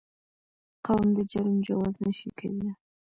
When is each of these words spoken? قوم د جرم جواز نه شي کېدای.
قوم 0.85 1.07
د 1.17 1.19
جرم 1.31 1.55
جواز 1.67 1.95
نه 2.03 2.11
شي 2.17 2.29
کېدای. 2.39 2.71